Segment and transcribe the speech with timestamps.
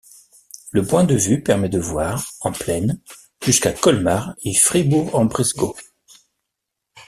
[0.71, 2.99] Le point de vue permet de voir, en plaine,
[3.45, 5.75] jusqu'à Colmar et Fribourg-en-Brisgau.